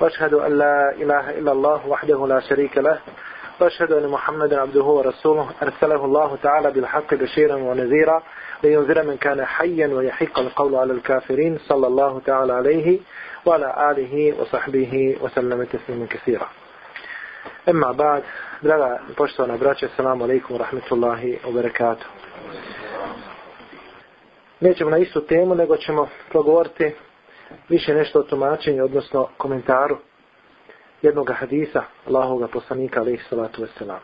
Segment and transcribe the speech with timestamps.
[0.00, 2.98] وأشهد أن لا إله إلا الله وحده لا شريك له.
[3.60, 5.50] وأشهد أن محمدا عبده ورسوله.
[5.62, 8.22] أرسله الله تعالى بالحق بشيرا ونذيرا
[8.62, 11.58] لينذر من كان حيا ويحق القول على الكافرين.
[11.58, 12.98] صلى الله تعالى عليه
[13.46, 16.48] وعلى آله وصحبه وسلم تسليما كثيرا.
[17.68, 18.22] أما بعد
[18.62, 22.06] draga poštovana braća, wa rahmatullahi wa barakatuh.
[24.60, 26.94] Nećemo na istu temu, nego ćemo progovoriti
[27.68, 29.98] više nešto o tumačenju, odnosno komentaru
[31.02, 33.98] jednog hadisa Allahoga poslanika, alaihi salatu wasalam.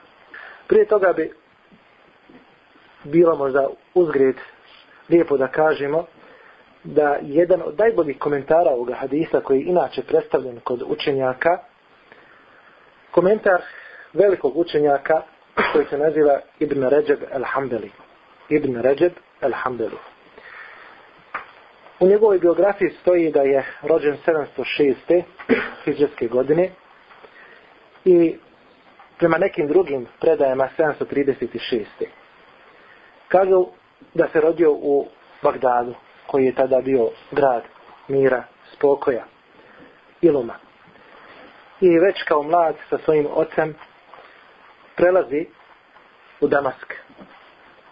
[0.68, 1.32] Prije toga bi
[3.04, 4.36] bilo možda uzgred
[5.08, 6.06] lijepo da kažemo
[6.84, 11.58] da jedan od najboljih komentara ovoga hadisa koji je inače predstavljen kod učenjaka
[13.10, 13.62] komentar
[14.12, 15.22] velikog učenjaka
[15.72, 17.90] koji se naziva Ibn Ređeb al-Hambeli.
[18.48, 20.11] Ibn Ređeb al-Hambeli.
[22.02, 25.22] U njegovoj biografiji stoji da je rođen 706.
[25.84, 26.70] hijđarske godine
[28.04, 28.36] i
[29.18, 31.84] prema nekim drugim predajama 736.
[33.28, 33.66] Kažu
[34.14, 35.06] da se rodio u
[35.42, 35.94] Bagdadu,
[36.26, 37.62] koji je tada bio grad
[38.08, 39.24] mira, spokoja,
[40.20, 40.54] iluma.
[41.80, 43.74] I već kao mlad sa svojim ocem
[44.96, 45.46] prelazi
[46.40, 46.94] u Damask.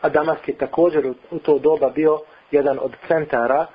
[0.03, 2.19] A Damask je također u to doba bio
[2.51, 3.67] jedan od centara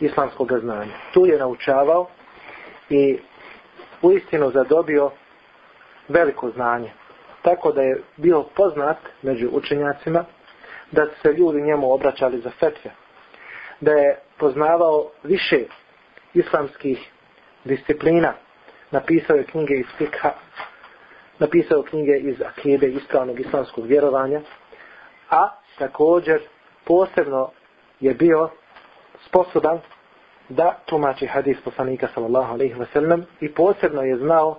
[0.00, 0.92] islamskog znanja.
[1.12, 2.06] Tu je naučavao
[2.90, 3.18] i
[4.02, 5.10] u istinu zadobio
[6.08, 6.90] veliko znanje.
[7.42, 10.24] Tako da je bio poznat među učenjacima
[10.92, 12.90] da se ljudi njemu obraćali za fetve.
[13.80, 15.64] Da je poznavao više
[16.34, 17.10] islamskih
[17.64, 18.32] disciplina.
[18.90, 20.32] Napisao je knjige iz fikha,
[21.38, 24.40] napisao knjige iz akide ispravnog islamskog vjerovanja,
[25.30, 26.40] a također
[26.84, 27.50] posebno
[28.00, 28.50] je bio
[29.26, 29.80] sposoban
[30.48, 34.58] da tumači hadis poslanika sallallahu alaihi ve sellem i posebno je znao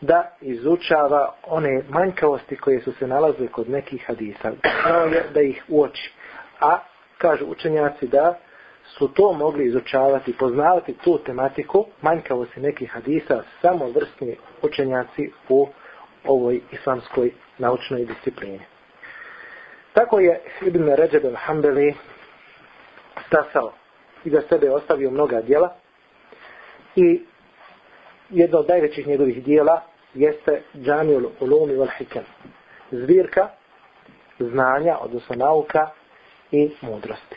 [0.00, 4.52] da izučava one manjkavosti koje su se nalazile kod nekih hadisa.
[4.84, 6.12] Znao je da ih uoči.
[6.60, 6.78] A,
[7.18, 8.34] kažu učenjaci da
[8.84, 15.68] su to mogli izučavati, poznavati tu tematiku manjkavosti nekih hadisa samo vrstni učenjaci u
[16.24, 18.60] ovoj islamskoj naučnoj disciplini.
[19.92, 21.94] Tako je Ibn Ređeb al-Hambeli
[23.26, 23.72] stasao
[24.24, 25.74] iza sebe ostavio mnoga dijela
[26.96, 27.22] i
[28.30, 29.82] jedno od najvećih njegovih dijela
[30.14, 32.24] jeste Džamiul Ulumi wal Hikam.
[32.90, 33.48] Zbirka
[34.38, 35.90] znanja, odnosno nauka
[36.50, 37.36] i mudrosti.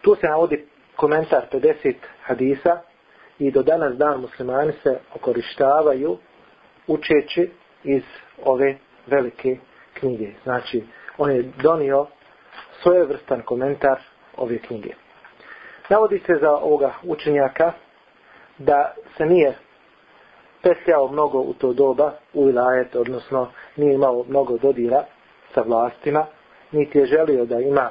[0.00, 0.66] Tu se navodi
[0.96, 2.80] komentar 50 hadisa
[3.38, 6.18] i do danas dan muslimani se okorištavaju
[6.86, 7.50] učeći
[7.84, 8.02] iz
[8.44, 8.76] ove
[9.06, 9.56] velike
[9.94, 10.32] knjige.
[10.42, 10.84] Znači,
[11.18, 12.06] on je donio
[12.82, 14.00] svojevrstan komentar
[14.36, 14.94] ove knjige.
[15.88, 17.72] Navodi se za ovoga učenjaka
[18.58, 19.54] da se nije
[20.62, 25.04] petljao mnogo u to doba u ilajet, odnosno nije imao mnogo dodira
[25.54, 26.26] sa vlastima,
[26.72, 27.90] niti je želio da ima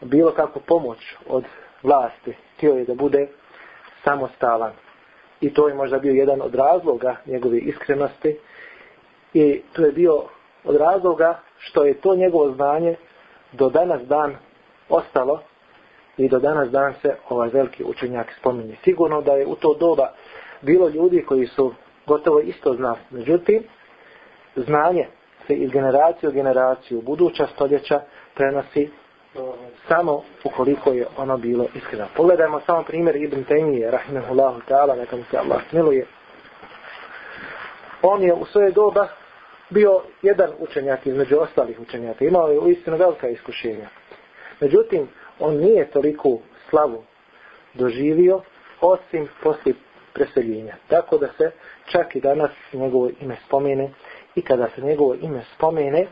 [0.00, 1.44] bilo kakvu pomoć od
[1.82, 2.36] vlasti.
[2.56, 3.28] Htio je da bude
[4.04, 4.72] samostalan.
[5.40, 8.38] I to je možda bio jedan od razloga njegove iskrenosti.
[9.34, 10.22] I to je bio
[10.64, 12.96] od razloga što je to njegovo znanje
[13.52, 14.36] do danas dan
[14.88, 15.42] ostalo
[16.16, 18.76] i do danas dan se ovaj veliki učenjak spominje.
[18.84, 20.12] Sigurno da je u to doba
[20.62, 21.74] bilo ljudi koji su
[22.06, 22.98] gotovo isto znali.
[23.10, 23.62] Međutim,
[24.56, 25.06] znanje
[25.46, 28.00] se iz generacije u generaciju buduća stoljeća
[28.34, 28.88] prenosi e,
[29.88, 32.06] samo ukoliko je ono bilo iskreno.
[32.16, 36.06] Pogledajmo samo primjer Ibn Taymije, rahimahullahu ta'ala, neka mu se Allah smiluje.
[38.02, 39.08] On je u svoje doba
[39.70, 42.24] bio jedan učenjak između ostalih učenjaka.
[42.24, 43.88] Imao je u istinu velika iskušenja.
[44.60, 45.08] Međutim,
[45.38, 46.38] on nije toliko
[46.70, 47.02] slavu
[47.74, 48.40] doživio,
[48.80, 49.74] osim poslije
[50.14, 50.74] preseljenja.
[50.88, 51.50] Tako da se
[51.86, 53.90] čak i danas njegovo ime spomene
[54.34, 56.06] i kada se njegovo ime spomene,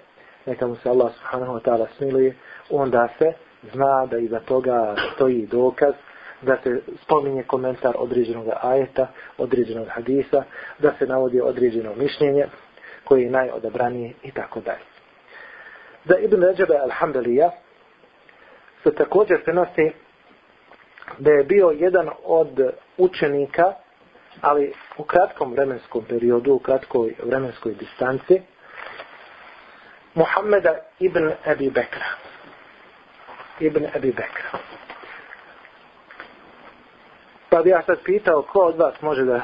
[0.47, 2.37] neka mu se Allah subhanahu wa ta'ala smiluje,
[2.71, 3.33] onda se
[3.73, 5.95] zna da iza toga stoji dokaz,
[6.43, 9.07] da se spominje komentar određenog ajeta,
[9.39, 10.45] određenog hadisa,
[10.79, 12.47] da se navodi određeno mišljenje
[13.05, 14.85] koje je najodabranije i tako dalje.
[16.05, 17.53] Za Ibn Ređebe, alhamdulillah,
[18.85, 19.93] što također prenosi
[21.19, 23.73] da je bio jedan od učenika,
[24.41, 28.41] ali u kratkom vremenskom periodu, u kratkoj vremenskoj distanci,
[30.15, 32.07] Muhammeda ibn Abi Bekra.
[33.61, 34.59] Ibn Abi Bekra.
[37.49, 39.41] Pa bi ja sad pitao ko od vas može da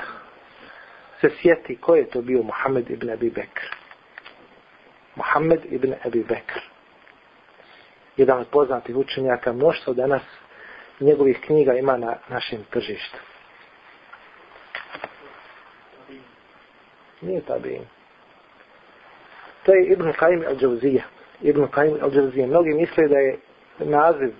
[1.20, 3.75] se sjeti ko je to bio Muhammed ibn Abi Bekr.
[5.16, 6.69] Muhammed ibn Abi Bekr
[8.20, 10.22] jedan od poznatih učenjaka, mnoštvo danas
[11.00, 13.19] njegovih knjiga ima na našem tržištu.
[17.20, 17.82] Nije tabiin.
[19.62, 21.02] To je Ibn Qaim al-Đavzija.
[21.40, 22.46] Ibn Qaim al-Đavzija.
[22.46, 23.38] Mnogi misle da je
[23.78, 24.32] naziv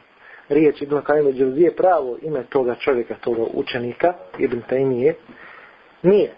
[0.49, 5.15] riječ Ibn Qaim al-Đavzija pravo ime toga čovjeka, toga učenika, Ibn Taymije.
[6.03, 6.33] Nije.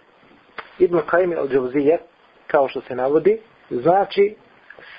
[0.79, 1.97] Ibn Qaim al-Đavzija,
[2.47, 3.39] kao što se navodi,
[3.71, 4.35] znači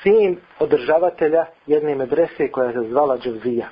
[0.04, 3.68] sin održavatelja jedne medrese koja se zvala Dževzija.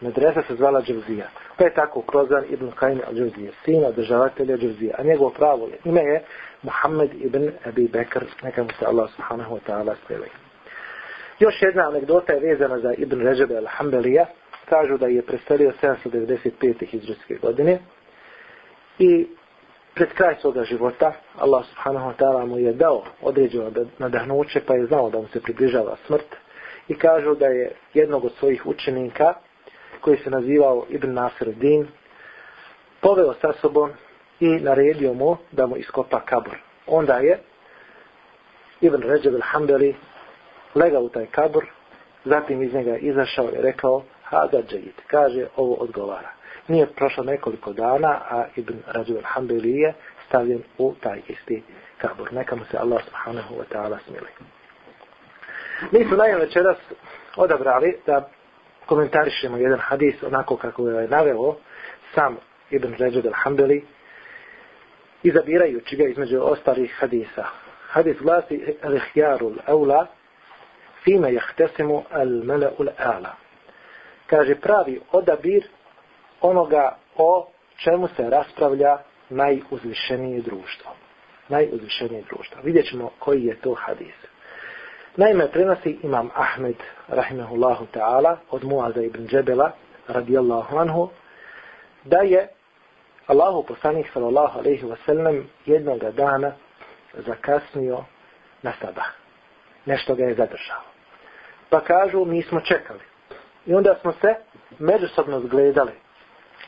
[0.00, 1.28] Medresa se zvala Dževzija.
[1.56, 4.94] Pa je tako prozvan ibn Kajim al-Džavzija, sin održavatelja Dževzija.
[4.98, 6.24] A njegovo pravo je, ime je
[6.62, 10.28] Muhammed ibn Abi Bekr, neka mu se Allah subhanahu wa ta'ala spjeli.
[11.38, 14.24] Još jedna anegdota je vezana za Ibn Režebe al-Hambelija.
[14.68, 16.86] Kažu da je preselio 795.
[16.86, 17.78] hijđarske godine.
[18.98, 19.26] I
[19.94, 24.86] pred kraj svoga života Allah subhanahu wa ta'ala mu je dao određeno nadahnuće pa je
[24.86, 26.36] znao da mu se približava smrt.
[26.88, 29.34] I kažu da je jednog od svojih učenika
[30.00, 31.86] koji se nazivao Ibn Nasir Din,
[33.00, 33.90] poveo sa sobom
[34.40, 36.56] i naredio mu da mu iskopa kabur.
[36.86, 37.38] Onda je
[38.80, 39.94] Ibn Ređeb al-Hambeli
[40.74, 41.64] legao u taj kabur,
[42.24, 46.30] zatim iz njega izašao i rekao Hada džajit, kaže ovo odgovara.
[46.68, 49.94] Nije prošlo nekoliko dana, a Ibn Rađu al-Hambeli je
[50.26, 51.62] stavljen u taj isti
[51.98, 52.32] kabur.
[52.32, 54.28] Neka mu se Allah subhanahu wa ta'ala smili.
[55.90, 56.76] Mi smo najem večeras
[57.36, 58.28] odabrali da
[58.86, 61.56] komentarišemo jedan hadis onako kako je naveo
[62.14, 62.36] sam
[62.70, 63.82] Ibn Ređed al-Hambeli
[65.22, 67.44] izabirajući ga između ostalih hadisa.
[67.88, 70.06] Hadis glasi Rihjarul Aula al-awla
[71.04, 73.34] fima jahtesimu al-mala'u al-ala.
[74.26, 75.68] Kaže pravi odabir
[76.40, 78.98] onoga o čemu se raspravlja
[79.30, 80.90] najuzvišenije društvo.
[81.48, 82.62] Najuzvišenije društvo.
[82.62, 84.14] Vidjet ćemo koji je to hadis.
[85.16, 86.76] Naime, prenosi imam Ahmed,
[87.08, 89.72] rahimahullahu ta'ala, od Muaza ibn Džebela,
[90.08, 91.08] radijallahu anhu,
[92.04, 92.48] da je
[93.26, 96.52] Allahu poslanih, sallallahu alaihi wasallam jednoga jednog dana
[97.14, 98.04] zakasnio
[98.62, 99.06] na sabah.
[99.86, 100.82] Nešto ga je zadržao.
[101.70, 103.00] Pa kažu, mi smo čekali.
[103.66, 104.34] I onda smo se
[104.78, 105.92] međusobno zgledali.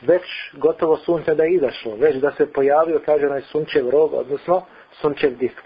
[0.01, 0.23] Već
[0.53, 1.95] gotovo sunce da je izašlo.
[1.95, 4.65] Već da se pojavio, kaže onaj sunčev rog, odnosno
[5.01, 5.63] sunčev disk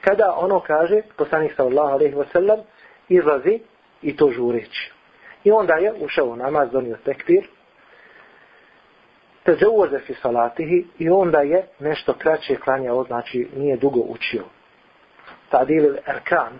[0.00, 2.60] kada ono kaže, poslanik sallallahu alaihi wa sallam,
[3.08, 3.60] izlazi
[4.02, 4.92] i to žureći.
[5.44, 7.48] I onda je ušao u namaz, donio tekbir,
[9.42, 14.44] te zauze fi salatihi i onda je nešto kraće klanjao, znači nije dugo učio.
[15.50, 16.58] Tadil erkan,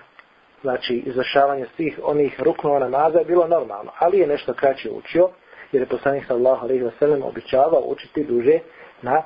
[0.62, 5.28] znači izvršavanje svih onih ruknova namaza je bilo normalno, ali je nešto kraće učio,
[5.72, 8.58] jer je poslanik sallallahu alaihi wa sallam običavao učiti duže
[9.02, 9.22] na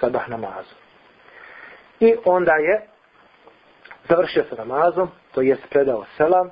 [0.00, 0.74] sabah namazu.
[2.00, 2.86] I onda je
[4.08, 6.50] završio sa namazom, to jest predao selam,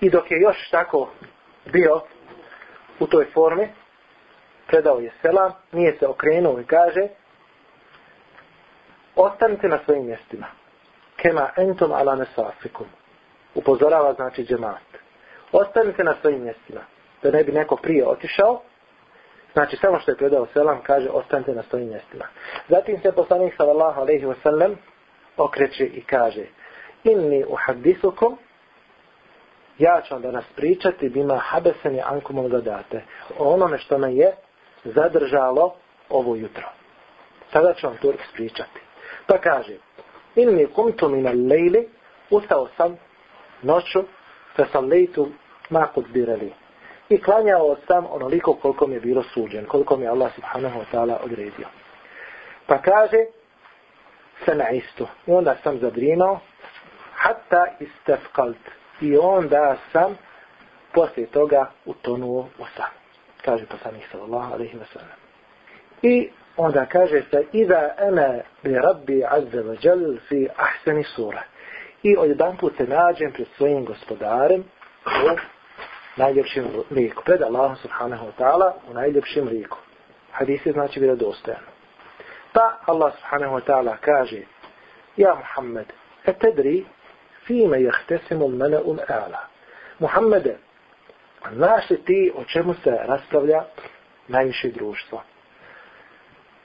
[0.00, 1.08] i dok je još tako
[1.72, 2.00] bio
[3.00, 3.68] u toj formi,
[4.66, 7.08] predao je selam, nije se okrenuo i kaže,
[9.16, 10.46] ostanite na svojim mjestima.
[11.16, 12.86] Kema entum ala nesafikum.
[13.54, 14.82] Upozorava znači džemat.
[15.52, 16.80] Ostanite na svojim mjestima.
[17.22, 18.60] Da ne bi neko prije otišao,
[19.52, 22.24] Znači, samo što je predao selam, kaže, ostanite na svojim mjestima.
[22.68, 24.76] Zatim se poslanik sallallahu alaihi wa sallam
[25.36, 26.44] okreće i kaže
[27.04, 28.38] inni uhadisukum
[29.78, 33.02] ja ću vam danas pričati bima habeseni ankumom gadate
[33.38, 34.32] o onome što me je
[34.84, 35.74] zadržalo
[36.08, 36.68] ovo jutro.
[37.52, 38.80] Sada ću vam to ispričati.
[39.26, 39.76] Pa kaže
[40.34, 41.88] inni kumtu minal lejli
[42.30, 42.96] ustao sam
[43.62, 44.04] noću
[44.56, 44.64] fe
[45.70, 46.52] ma kudbirali
[47.10, 50.84] i klanjao sam onoliko koliko mi je bilo suđen, koliko mi je Allah subhanahu wa
[50.92, 51.66] ta'ala odredio.
[52.66, 53.18] Pa kaže
[54.44, 55.06] se na istu.
[55.26, 56.40] I onda sam zadrinao,
[57.14, 58.56] hatta istefkalt.
[59.00, 60.16] I onda sam
[60.92, 62.90] poslije toga utonuo u san.
[63.44, 65.18] Kaže poslanih sallallahu alaihi wa sallam.
[66.02, 71.42] I onda kaže se, Iza ene bi rabbi azza wa jal fi ahseni sura.
[72.02, 74.64] I odjedan put se nađem pred svojim gospodarem
[75.06, 75.59] u
[76.20, 77.22] najljepšim liku.
[77.24, 79.78] Pred Allahom subhanahu wa ta'ala u najljepšim liku.
[80.32, 81.66] Hadis je znači bilo dostojano.
[82.52, 84.42] Pa Allah subhanahu wa ta'ala kaže
[85.16, 85.86] Ja Muhammed,
[86.24, 86.84] e tedri
[87.46, 89.48] fime jehtesimu l-mela'u ala.
[89.98, 90.58] Muhammede,
[91.52, 93.64] znaš li ti o čemu se raspravlja
[94.28, 95.22] najviše društvo?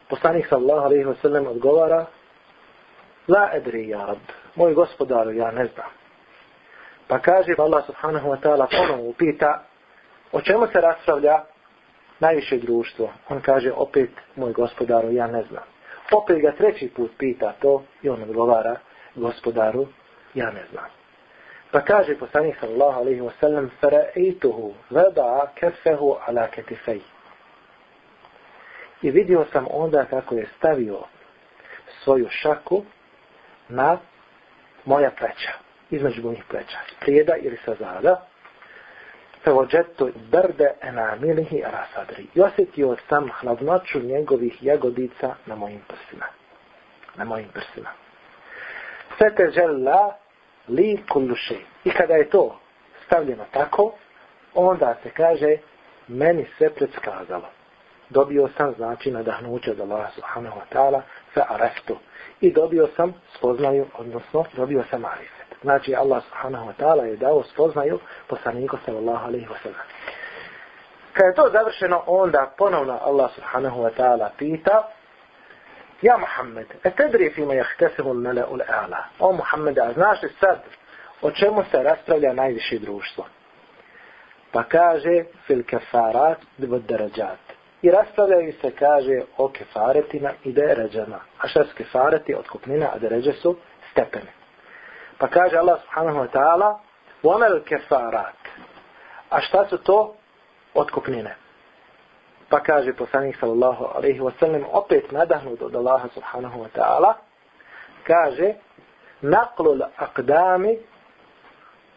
[0.10, 2.06] Poslanik sallallahu alaihi wa sallam odgovara
[3.28, 4.18] La edri ja rab,
[4.56, 5.90] moj gospodaru, ja ne znam.
[7.08, 9.64] Pa kaže Allah subhanahu wa ta'ala ponovno pita
[10.32, 11.44] o čemu se raspravlja
[12.20, 13.10] najviše društvo.
[13.30, 15.64] On kaže opet moj gospodaru, ja ne znam.
[16.12, 18.76] Opet ga treći put pita to i on odgovara
[19.16, 19.88] gospodaru,
[20.34, 20.86] ja ne znam.
[21.72, 27.02] Pa kaže poslanik sallallahu alaihi wa sallam fara'ituhu vada kefehu ala ketifej.
[29.02, 31.00] I vidio sam onda kako je stavio
[32.04, 32.84] svoju šaku
[33.70, 33.98] na
[34.86, 35.52] moja pleća,
[35.92, 38.26] između mojih pleća, prijeda ili sa zada,
[39.44, 42.28] fevođetu brde enamilihi rasadri.
[42.36, 46.26] I osjetio sam hladnoću njegovih jagodica na mojim prsima.
[47.16, 47.90] Na mojim prsima.
[49.18, 50.16] Sve te žela
[50.68, 51.56] li kulluše.
[51.84, 52.60] I kada je to
[53.06, 53.94] stavljeno tako,
[54.54, 55.58] onda se kaže,
[56.08, 57.50] meni sve predskazalo.
[58.10, 61.02] Dobio sam znači nadahnuće od Allaha subhanahu wa ta'ala
[61.34, 61.98] fe areftu.
[62.42, 65.35] I dobio sam spoznaju, odnosno dobio sam arif.
[65.66, 69.86] Znači Allah subhanahu wa ta'ala je dao spoznaju poslaniku sallallahu alaihi wa sallam.
[71.14, 74.88] Kada je to završeno, onda ponovno Allah subhanahu wa ta'ala pita
[76.02, 79.04] Ja Muhammed, e tedri fima jahtesimu mele ul ala.
[79.20, 80.60] O Muhammed, a znaš li sad
[81.22, 83.26] o čemu se raspravlja najviše društvo?
[84.52, 87.40] Pa kaže fil kefarat dvod darađat.
[87.82, 91.20] I raspravljaju se, kaže, o kefaretima i deređama.
[91.40, 92.36] A šta su kefareti?
[92.36, 93.58] Otkupnina, a deređe su
[93.92, 94.45] stepene.
[95.19, 96.79] Pa kaže Allah subhanahu wa ta'ala
[97.25, 98.41] وَمَلْ كَفَارَاتِ
[99.31, 100.15] A šta su to?
[100.75, 101.37] Otkupnine.
[102.49, 107.15] Pa kaže poslanik sallallahu alaihi wa sallam opet nadahnut od Allaha subhanahu wa ta'ala
[108.07, 108.55] kaže
[109.23, 110.77] نَقْلُ الْأَقْدَامِ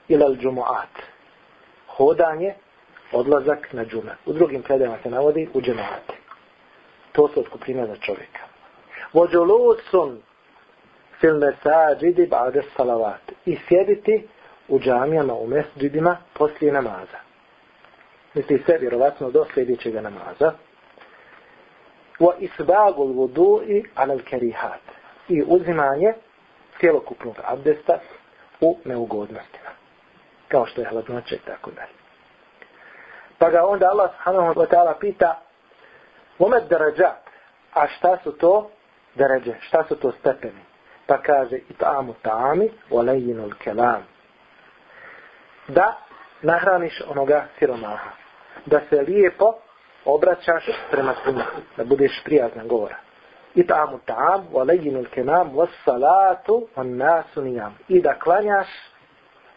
[0.10, 0.95] إِلَى الْجُمُعَاتِ
[1.88, 2.55] Hodanje,
[3.12, 4.15] odlazak na džume.
[4.25, 6.13] U drugim predajama se navodi u džemate.
[7.12, 8.39] To su otkupnine za čovjeka.
[9.13, 10.17] وَجُلُوسٌ
[11.20, 13.32] fil mesađidi ba'de salavat.
[13.46, 14.28] I sjediti
[14.68, 17.18] u džamijama, u mesđidima poslije namaza.
[18.34, 20.52] Misli se vjerovatno do sljedećeg namaza.
[22.20, 24.80] Wa isbagul vudu'i alal kerihat.
[25.28, 26.12] I uzimanje
[26.80, 27.98] cijelokupnog abdesta
[28.60, 29.70] u neugodnostima.
[30.48, 31.98] Kao što je hladnoće i tako dalje.
[33.38, 35.40] Pa ga onda Allah subhanahu wa ta'ala pita
[36.38, 37.28] Vomet darađat.
[37.75, 38.70] A šta su to
[39.14, 39.54] darađe?
[39.60, 40.67] Šta su to stepeni?
[41.08, 44.02] Pa kaže i ta'amu ta'ami walejinu kelam
[45.68, 45.96] da
[46.42, 48.10] nahraniš onoga siromaha.
[48.66, 49.54] Da se lijepo
[50.04, 51.44] obraćaš prema svima.
[51.76, 52.96] Da budeš prijazna govora.
[53.54, 58.68] I ta'amu ta'am walejinu kelam was salatu on nasu nijam i da klanjaš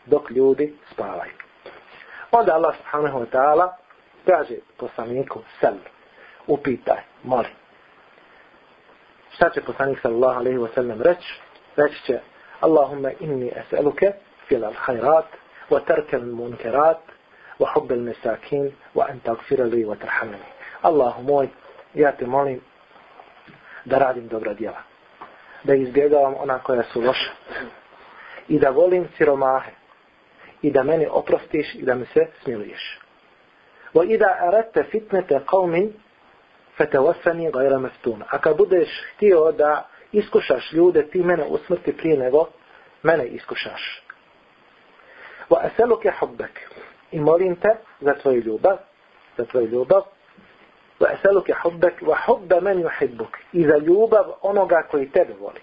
[0.06, 1.34] dok ljudi spavaju.
[2.32, 3.76] Onda Allah subhanahu wa ta'ala
[4.26, 5.76] kaže poslaniku sel
[6.48, 7.61] upitaj, molim.
[9.36, 11.42] Šta će poslanik sallallahu alaihi wa sallam reći?
[11.76, 12.20] Reći će
[12.60, 14.12] Allahumma inni es'aluke
[14.48, 15.26] fil al khairat
[15.70, 17.02] wa tarka al munkarat
[17.60, 20.38] wa hubb al masakin wa an taghfira li wa tarhamni.
[20.82, 21.48] Allahu moj,
[21.94, 22.62] ja te molim
[23.86, 24.82] da radim dobra djela.
[25.64, 27.32] Da izbjegavam ona koja su loša.
[28.48, 29.72] I da volim siromahe.
[30.62, 33.00] I da meni oprostiš i da mi se smiluješ.
[33.94, 35.92] Wa idha aradta fitnata qaumin
[36.82, 38.26] fetevosani gajra meftuna.
[38.30, 42.48] A kad budeš htio da iskušaš ljude, ti mene usmrti prije nego
[43.04, 44.04] mene iskušaš.
[45.50, 46.60] Wa asaluke hubbek.
[47.12, 47.70] I molim te
[48.02, 48.78] za tvoju ljubav,
[49.38, 50.02] za tvoju ljubav,
[51.00, 53.38] wa asaluke hubbek, wa hubba men yuhibbuk.
[53.54, 55.62] I za ljubav onoga koji tebe voli.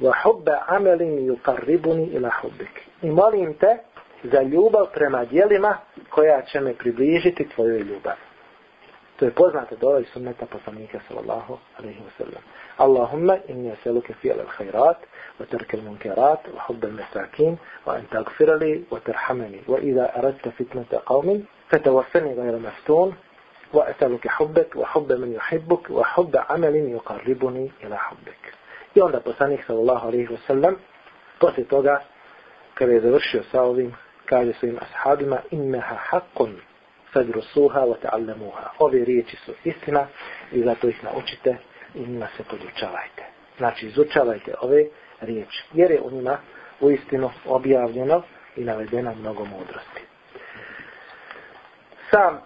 [0.00, 2.82] Wa hubba amelin yukarribuni ila hubbek.
[3.02, 3.78] I molim te
[4.22, 5.78] za ljubav prema dijelima
[6.10, 8.25] koja će me približiti tvojoj ljubavi.
[9.16, 12.42] To je poznate dole iz sunneta poslanika sallallahu alaihi wa sallam.
[12.78, 14.98] Allahumma inni asaluke fi'al al-khairat
[15.40, 17.56] wa tarka al-munkarat wa hubb al-masakin
[17.86, 23.14] wa an taghfira li wa tarhamani wa idha aradta fitnata qaumin fatawaffani ghayra maftun
[23.72, 28.42] wa asaluke hubbak wa hubba man yuhibbuk wa hubba amalin yuqarribuni ila hubbik.
[28.94, 30.76] I onda poslanik sallallahu alaihi wa sallam
[31.40, 32.02] posle toga
[32.74, 33.92] kada je završio sa ovim
[34.26, 36.60] kaže svojim ashabima innaha haqqun
[37.12, 38.68] fadrusuha wa ta'allamuha.
[38.78, 40.06] Ove riječi su istina
[40.52, 41.56] i zato ih naučite
[41.94, 43.24] i njima se podučavajte.
[43.58, 44.84] Znači, izučavajte ove
[45.20, 45.64] riječi.
[45.72, 46.38] Jer je u njima
[46.80, 48.22] u istinu objavljeno
[48.56, 50.00] i navedeno mnogo mudrosti.
[52.10, 52.40] Sam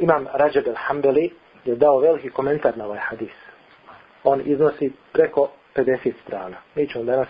[0.00, 1.30] imam Rajab al-Hambeli
[1.64, 3.32] je dao veliki komentar na ovaj hadis.
[4.24, 6.56] On iznosi preko 50 strana.
[6.74, 7.28] Mi ćemo danas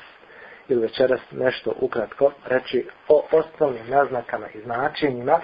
[0.68, 5.40] ili večeras nešto ukratko reći o osnovnim naznakama i značenjima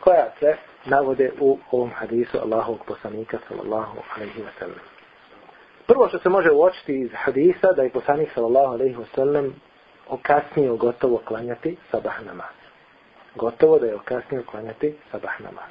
[0.00, 4.80] koja se navode u ovom hadisu Allahovog poslanika sallallahu alaihi wa sallam.
[5.86, 9.54] Prvo što se može uočiti iz hadisa da je poslanik sallallahu alaihi wa sallam
[10.08, 12.54] okasnio gotovo klanjati sabah namaz.
[13.34, 15.70] Gotovo da je okasnio klanjati sabah namaz.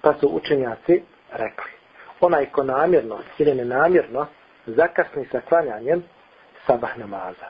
[0.00, 1.70] Pa su učenjaci rekli,
[2.20, 4.26] onaj ko namjerno ili nenamjerno
[4.66, 6.02] zakasni sa klanjanjem
[6.66, 7.46] sabah namaza.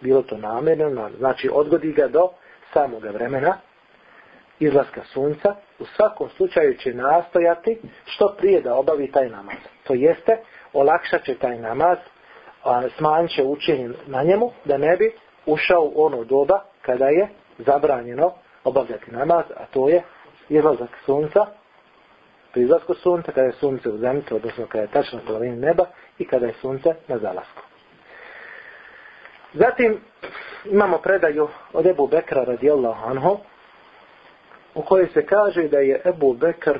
[0.00, 2.28] Bilo to namjerno, znači odgodi ga do
[2.72, 3.56] samoga vremena,
[4.60, 9.56] izlaska sunca, u svakom slučaju će nastojati što prije da obavi taj namaz.
[9.84, 10.36] To jeste,
[10.72, 11.98] olakšat će taj namaz
[12.96, 15.12] smanjit će učenje na njemu, da ne bi
[15.46, 18.32] ušao u ono doba kada je zabranjeno
[18.64, 20.02] obavljati namaz, a to je
[20.48, 21.46] izlazak sunca,
[22.52, 25.86] pri izlasku sunca, kada je sunce u zemlji, odnosno kada je tačno polovini neba
[26.18, 27.62] i kada je sunce na zalasku.
[29.52, 30.00] Zatim
[30.64, 33.38] imamo predaju od Ebu Bekra radijallahu anhu,
[34.78, 36.78] u kojoj se kaže da je Ebu Bekr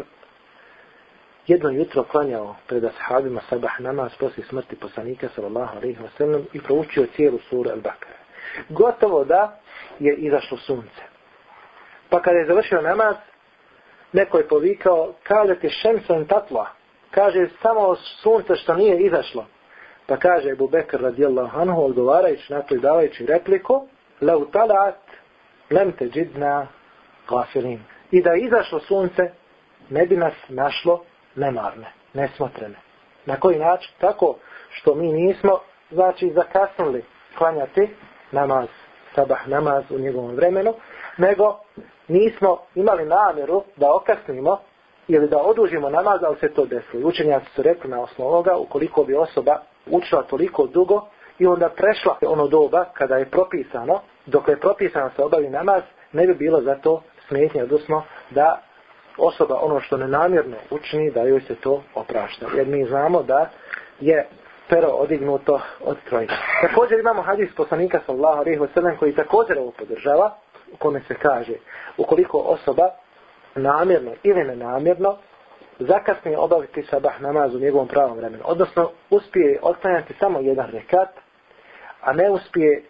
[1.47, 6.61] jedno jutro klanjao pred ashabima sabah namaz poslije smrti poslanika sallallahu alaihi wa sallam i
[6.61, 8.19] proučio cijelu suru Al-Bakara.
[8.69, 9.61] Gotovo da
[9.99, 11.03] je izašlo sunce.
[12.09, 13.17] Pa kada je završio namaz,
[14.13, 16.67] neko je povikao, kaže ti šemsen tatla,
[17.11, 19.47] kaže samo sunce što nije izašlo.
[20.07, 23.89] Pa kaže Ebu Bekr radijallahu anhu, odgovarajući na to i davajući repliku,
[24.21, 25.01] lau talat
[25.71, 26.09] lem te
[27.29, 27.81] gafirin.
[28.11, 29.31] I da je izašlo sunce,
[29.91, 31.05] ne bi nas našlo
[31.35, 32.77] nemarne, nesmotrene.
[33.27, 33.91] Na koji način?
[33.99, 34.35] Tako
[34.71, 35.59] što mi nismo,
[35.91, 37.05] znači, zakasnili
[37.39, 37.89] klanjati
[38.33, 38.69] namaz,
[39.15, 40.75] sabah namaz u njegovom vremenu,
[41.17, 41.59] nego
[42.09, 44.59] nismo imali namjeru da okasnimo
[45.09, 47.09] ili da odužimo namaz, ali se to desilo.
[47.09, 51.07] Učenjaci su rekli na osnovoga, ukoliko bi osoba učila toliko dugo
[51.39, 55.83] i onda prešla ono doba kada je propisano, dok je propisano se obavi namaz,
[56.13, 58.63] ne bi bilo za to smetnje, odnosno da
[59.19, 62.47] osoba ono što nenamjerno učini, da joj se to oprašta.
[62.57, 63.51] Jer mi znamo da
[64.01, 64.29] je
[64.69, 66.35] pero odignuto od trojka.
[66.61, 70.35] Također imamo hadis poslanika sallahu alaihi wa koji također ovo podržava,
[70.73, 71.53] u kome se kaže,
[71.97, 72.91] ukoliko osoba
[73.55, 75.17] namjerno ili nenamjerno
[75.79, 78.43] zakasnije obaviti sabah namaz u njegovom pravom vremenu.
[78.47, 81.09] Odnosno, uspije otklanjati samo jedan rekat,
[82.01, 82.83] a ne uspije,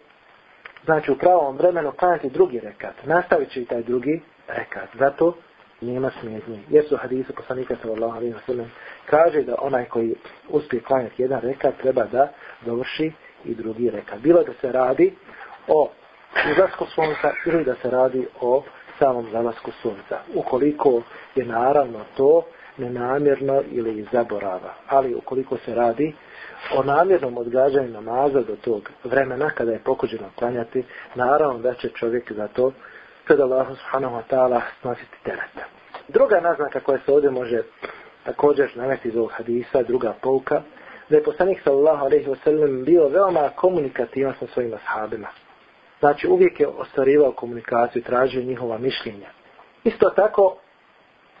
[0.85, 3.05] znači u pravom vremenu, klanjati drugi rekat.
[3.05, 4.89] Nastavit će i taj drugi rekat.
[4.99, 5.35] Zato
[5.81, 6.59] nema smetnje.
[6.69, 8.71] Jer su hadisu poslanika sallallahu alaihi wa sallam
[9.05, 10.15] kaže da onaj koji
[10.49, 12.31] uspije klanjati jedan rekat treba da
[12.65, 13.11] dovrši
[13.45, 14.19] i drugi rekat.
[14.19, 15.15] Bilo da se radi
[15.67, 15.89] o
[16.51, 18.63] izlasku sunca ili da se radi o
[18.99, 20.19] samom zalasku sunca.
[20.35, 21.01] Ukoliko
[21.35, 22.43] je naravno to
[22.77, 24.73] nenamjerno ili zaborava.
[24.87, 26.15] Ali ukoliko se radi
[26.75, 30.83] o namjernom odgađanju namaza do tog vremena kada je pokuđeno klanjati,
[31.15, 32.71] naravno da će čovjek za to
[33.23, 35.65] kada Allah subhanahu wa ta'ala snositi tereta.
[36.07, 37.61] Druga naznaka koja se ovdje može
[38.23, 40.61] također navesti iz ovog hadisa, druga pouka,
[41.09, 45.27] da je poslanik sallallahu alaihi wasallam bio veoma komunikativan sa svojim ashabima.
[45.99, 49.29] Znači uvijek je ostvarivao komunikaciju, tražio njihova mišljenja.
[49.83, 50.57] Isto tako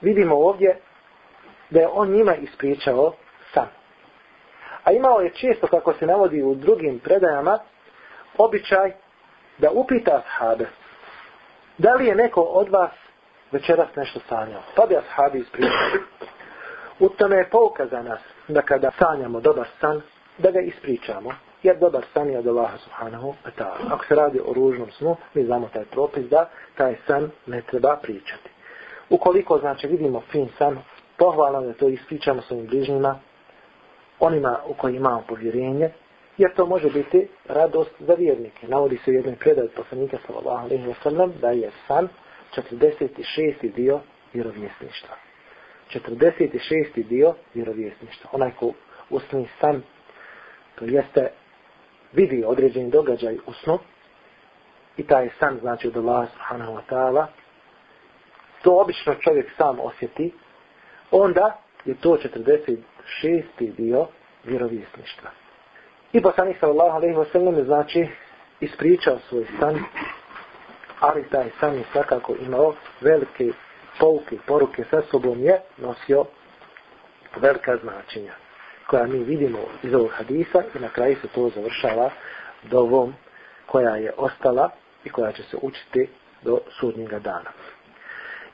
[0.01, 0.79] vidimo ovdje
[1.69, 3.13] da je on njima ispričao.
[4.83, 7.59] A imao je često, kako se navodi u drugim predajama,
[8.37, 8.91] običaj
[9.57, 10.65] da upita ashabe
[11.79, 12.91] da li je neko od vas
[13.51, 14.61] večeras nešto sanjao.
[14.75, 15.99] Pa bi ashabi ispričali.
[16.99, 20.01] U tome je pouka za nas da kada sanjamo dobar san,
[20.37, 21.31] da ga ispričamo.
[21.63, 23.93] Jer dobar san je od Allaha subhanahu wa ta'ala.
[23.93, 27.97] Ako se radi o ružnom snu, mi znamo taj propis da taj san ne treba
[28.01, 28.49] pričati.
[29.09, 30.77] Ukoliko, znači, vidimo fin san,
[31.17, 33.19] pohvalno da to ispričamo svojim bližnjima,
[34.19, 35.91] onima u koji imamo povjerenje,
[36.37, 38.67] jer to može biti radost za vjernike.
[38.67, 42.07] Navodi se u jednoj predaj poslanika sallallahu alaihi wa sallam da je san
[42.55, 43.73] 46.
[43.75, 43.99] dio
[44.33, 45.15] vjerovjesništva.
[45.93, 47.07] 46.
[47.07, 48.29] dio vjerovjesništva.
[48.33, 48.73] Onaj ko
[49.09, 49.81] usni san,
[50.75, 51.31] to jeste
[52.13, 53.79] vidi određeni događaj u snu,
[54.97, 57.25] i taj san znači od Allah subhanahu wa ta'ala,
[58.61, 60.33] to obično čovjek sam osjeti,
[61.11, 62.77] onda je to 46
[63.59, 64.07] dio
[64.43, 65.29] vjerovjesništva.
[66.13, 68.07] I poslanik sallallahu alejhi ve sellem znači
[68.59, 69.83] ispričao svoj san,
[70.99, 73.51] ali taj san je svakako imao velike
[73.99, 76.25] pouke, poruke sa sobom je nosio
[77.35, 78.33] velika značenja
[78.87, 82.09] koja mi vidimo iz ovog hadisa i na kraju se to završava
[82.63, 83.13] dovom
[83.65, 84.69] koja je ostala
[85.03, 86.09] i koja će se učiti
[86.41, 87.51] do sudnjega dana.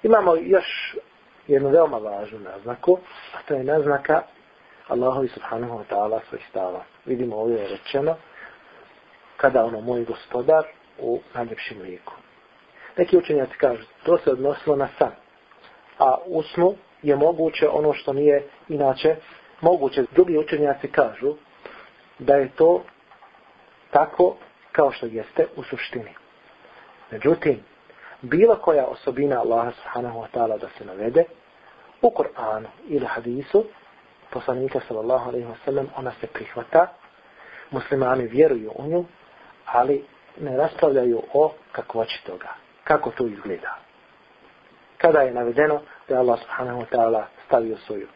[0.03, 0.95] Imamo još
[1.47, 2.99] jednu veoma važnu naznaku,
[3.33, 4.21] a to je naznaka
[4.87, 6.83] Allahovi subhanahu wa ta'ala svojih stava.
[7.05, 8.15] Vidimo ovdje je rečeno
[9.37, 10.65] kada ono moj gospodar
[10.99, 12.13] u najljepšem liku.
[12.97, 15.11] Neki učenjaci kažu, to se odnosilo na san.
[15.99, 19.15] A u snu je moguće ono što nije inače
[19.61, 20.05] moguće.
[20.11, 21.35] Drugi učenjaci kažu
[22.19, 22.83] da je to
[23.91, 24.35] tako
[24.71, 26.13] kao što jeste u suštini.
[27.11, 27.63] Međutim,
[28.21, 31.23] bilo koja osobina Allaha subhanahu wa ta'ala da se navede
[32.01, 33.65] u Koranu ili hadisu,
[34.35, 36.87] poslanika sallallahu alaihi wasallam, ona se prihvata,
[37.71, 39.05] muslimani vjeruju u nju,
[39.65, 40.03] ali
[40.39, 42.49] ne raspravljaju o kakvoći toga
[42.83, 43.75] kako to izgleda.
[44.97, 48.07] Kada je navedeno da je Allah subhanahu wa ta'ala stavio svoju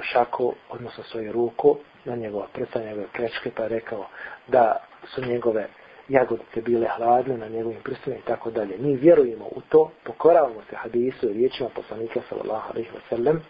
[0.00, 4.06] šaku, odnosno svoju ruku, na njegova prsa, njegove prečke, pa je rekao
[4.48, 4.76] da
[5.14, 5.68] su njegove
[6.08, 8.78] jagodice bile hladne na njegovim prstima i tako dalje.
[8.78, 13.42] Mi vjerujemo u to, pokoravamo se hadisu i riječima poslanika sallallahu alaihi wa sallam,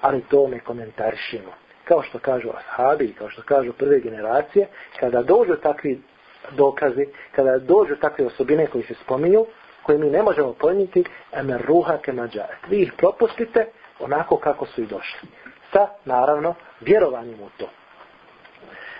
[0.00, 1.52] ali to ne komentarišemo.
[1.84, 4.68] Kao što kažu ashabi, kao što kažu prve generacije,
[5.00, 6.02] kada dođu takvi
[6.50, 9.46] dokazi, kada dođu takve osobine koji se spominju,
[9.82, 12.12] koje mi ne možemo pojmiti, emer ruha ke.
[12.68, 13.66] Vi ih propustite
[14.00, 15.28] onako kako su i došli.
[15.72, 17.68] Sa, naravno, vjerovanjem u to.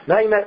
[0.06, 0.44] Naime,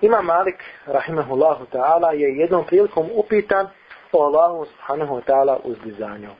[0.00, 3.68] ima Malik, rahimahullahu ta'ala, je jednom prilikom upitan
[4.12, 6.30] o Allahu subhanahu wa ta'ala uzdizanju.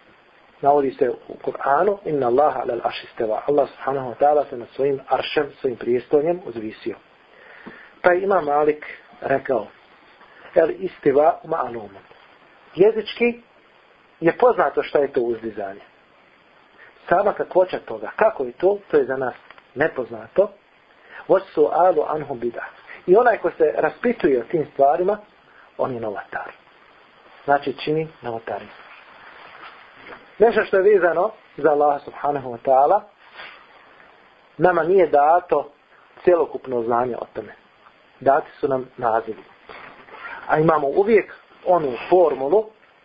[0.61, 3.43] Navodi se u Kur'anu, inna Allaha ala al-ašisteva.
[3.47, 6.97] Allah subhanahu wa ta'ala se nad svojim aršem, svojim prijestoljem uzvisio.
[8.03, 8.87] Pa je ima Malik
[9.21, 9.67] rekao,
[10.55, 12.03] el istiva ma'alumun.
[12.75, 13.43] Jezički
[14.21, 15.81] je poznato šta je to uzdizanje.
[17.09, 19.35] Sama kakvoća toga, kako je to, to je za nas
[19.75, 20.51] nepoznato.
[21.29, 22.69] Voć su alu anhu bidah.
[23.07, 25.19] I onaj ko se raspituje o tim stvarima,
[25.79, 26.53] on je novatar.
[27.45, 28.67] Znači čini novotari.
[30.39, 33.01] Nešto što je vezano za Allah subhanahu wa ta'ala,
[34.59, 35.71] nama nije dato
[36.25, 37.55] celokupno znanje o tome.
[38.21, 39.43] Dati su nam nazivi.
[40.49, 41.35] A imamo uvijek
[41.67, 42.65] onu formulu,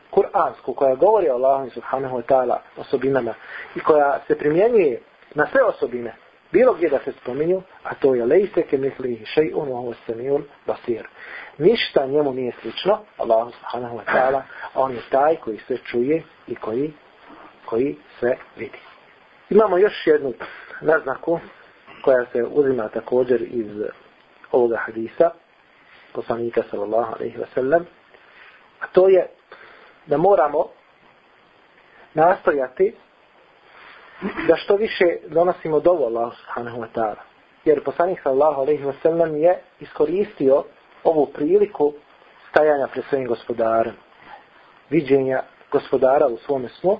[0.09, 3.33] kuransku, koja govori o Allahu subhanahu wa ta'ala osobinama
[3.75, 5.01] i koja se primjenjuje
[5.35, 6.15] na sve osobine,
[6.51, 10.41] bilo gdje da se spominju, a to je lejse ke misli šej un ovo samijul
[10.67, 11.07] basir.
[11.57, 14.41] Ništa njemu nije slično, Allah subhanahu wa ta'ala,
[14.73, 16.93] a on je taj koji sve čuje i koji,
[17.65, 18.77] koji sve vidi.
[19.49, 20.33] Imamo još jednu
[20.81, 21.39] naznaku
[22.01, 23.71] koja se uzima također iz
[24.51, 25.31] ovoga hadisa,
[26.13, 27.85] poslanika sallallahu alaihi wa sallam,
[28.79, 29.27] a to je
[30.05, 30.69] da moramo
[32.13, 32.95] nastojati
[34.21, 37.21] da što više donosimo dovo Allahu subhanahu wa ta'ala.
[37.65, 40.63] Jer poslanik sallahu alaihi wa sallam je iskoristio
[41.03, 41.93] ovu priliku
[42.49, 43.93] stajanja pred svojim gospodarom,
[44.89, 46.97] Viđenja gospodara u svome snu,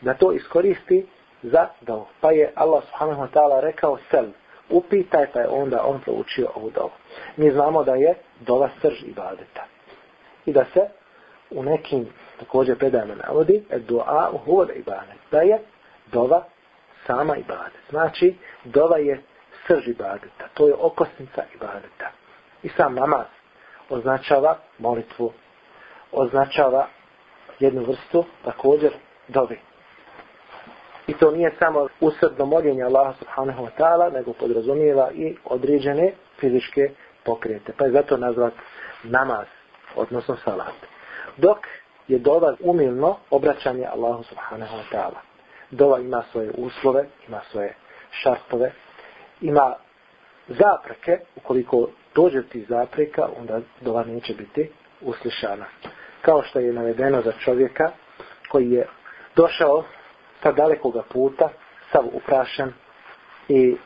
[0.00, 1.06] da to iskoristi
[1.42, 2.08] za dovo.
[2.20, 4.26] Pa je Allah subhanahu wa ta'ala rekao sel,
[4.70, 6.90] upitaj pa je onda on proučio ovu dovu.
[7.36, 9.64] Mi znamo da je dova srž ibadeta.
[10.46, 10.80] I da se
[11.50, 12.06] u nekim
[12.38, 15.18] također predajama navodi, dua huva ibadet.
[15.30, 15.58] Da je
[16.12, 16.44] dova
[17.06, 17.82] sama ibadet.
[17.90, 18.34] Znači,
[18.64, 19.22] dova je
[19.66, 20.48] srž ibadeta.
[20.54, 22.10] To je okosnica ibadeta.
[22.62, 23.26] I sam namaz
[23.88, 25.32] označava molitvu.
[26.12, 26.86] Označava
[27.58, 28.92] jednu vrstu također
[29.28, 29.56] dove.
[31.06, 36.90] I to nije samo usredno moljenje Allaha subhanahu wa ta'ala, nego podrazumijeva i određene fizičke
[37.24, 37.72] pokrete.
[37.76, 38.52] Pa je zato nazvat
[39.02, 39.46] namaz,
[39.96, 40.74] odnosno salat.
[41.36, 41.58] Dok
[42.08, 45.29] je dova umilno obraćanje Allahu subhanahu wa ta'ala
[45.70, 47.74] dova ima svoje uslove, ima svoje
[48.10, 48.72] šartove,
[49.40, 49.74] ima
[50.48, 55.66] zapreke, ukoliko dođe ti zapreka, onda dova neće biti uslišana.
[56.22, 57.90] Kao što je navedeno za čovjeka
[58.48, 58.86] koji je
[59.36, 59.84] došao
[60.42, 61.48] sa dalekoga puta,
[61.92, 62.72] sav uprašen
[63.48, 63.76] i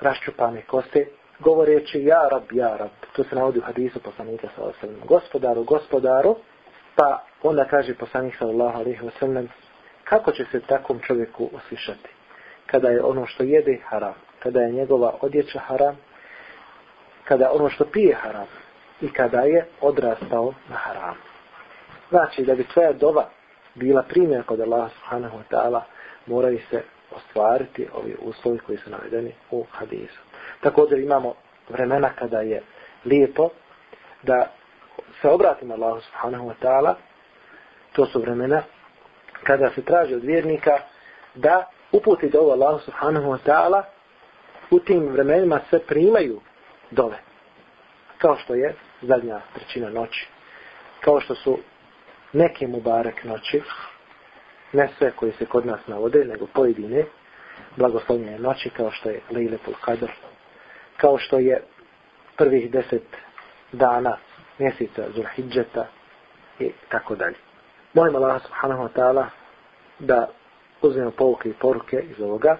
[0.00, 1.06] raščupane koste,
[1.38, 2.90] govoreći ja rab, ja rab.
[3.16, 5.08] To se navodi u hadisu poslanika sallallahu alejhi.
[5.08, 6.36] Gospodaru, gospodaru,
[6.96, 9.46] pa onda kaže poslanik sallallahu alejhi wasallam
[10.10, 12.08] kako će se takvom čovjeku osvišati?
[12.66, 15.96] Kada je ono što jede haram, kada je njegova odjeća haram,
[17.24, 18.46] kada je ono što pije haram
[19.00, 21.16] i kada je odrastao na haram.
[22.08, 23.28] Znači, da bi tvoja dova
[23.74, 25.80] bila primjer kod Allah subhanahu wa ta'ala,
[26.26, 30.20] moraju se ostvariti ovi uslovi koji su navedeni u hadisu.
[30.60, 31.34] Također imamo
[31.68, 32.62] vremena kada je
[33.04, 33.48] lijepo
[34.22, 34.50] da
[35.20, 36.94] se obratimo Allah subhanahu wa ta'ala,
[37.92, 38.62] to su vremena
[39.44, 40.78] kada se traži od vjernika
[41.34, 43.82] da uputi do Allah subhanahu wa ta'ala
[44.70, 46.40] u tim vremenima se primaju
[46.90, 47.18] dove.
[48.18, 50.28] Kao što je zadnja trećina noći.
[51.00, 51.58] Kao što su
[52.32, 53.62] neke mubarek noći,
[54.72, 57.04] ne sve koji se kod nas navode, nego pojedine
[57.76, 60.10] blagoslovljene noći, kao što je Lejletul Qadr,
[60.96, 61.62] kao što je
[62.36, 63.06] prvih deset
[63.72, 64.16] dana
[64.58, 65.86] mjeseca Zulhidžeta
[66.58, 67.49] i tako dalje.
[67.94, 69.30] Molim Allah subhanahu wa ta'ala
[69.98, 70.28] da
[70.82, 72.58] uzmemo pouke i poruke iz ovoga.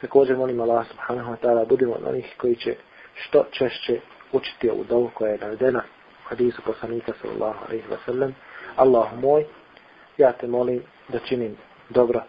[0.00, 2.76] Također molim Allah subhanahu wa ta'ala budemo od onih koji će
[3.14, 4.00] što češće
[4.32, 5.82] učiti ovu dovu koja je navedena
[6.24, 8.34] u hadisu poslanika sallallahu alaihi wa sallam.
[8.76, 9.44] Allah moj,
[10.16, 11.56] ja te molim da činim
[11.88, 12.22] dobro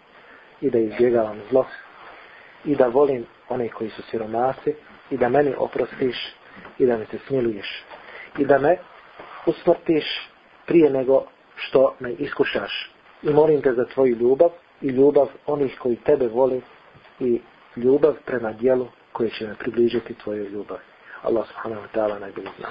[0.61, 1.65] i da izbjegavam zlo
[2.65, 4.75] i da volim one koji su siromasi
[5.09, 6.35] i da meni oprostiš
[6.77, 7.83] i da me se smiluješ
[8.37, 8.77] i da me
[9.45, 10.29] usmrtiš
[10.65, 11.25] prije nego
[11.59, 12.91] što me iskušaš.
[13.23, 14.49] I molim te za tvoju ljubav
[14.81, 16.61] i ljubav onih koji tebe voli
[17.19, 17.41] i
[17.75, 20.81] ljubav prema dijelu koje će me približiti tvojoj ljubavi.
[21.23, 22.67] Allah subhanahu wa ta'ala najbolje zna.